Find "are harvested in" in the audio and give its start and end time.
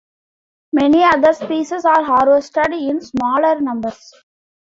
1.85-3.01